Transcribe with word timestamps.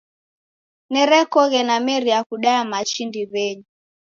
Nerekoghe 0.91 1.61
nameria 1.67 2.19
kudaya 2.27 2.63
machi 2.71 3.01
ndiw'enyi. 3.07 3.67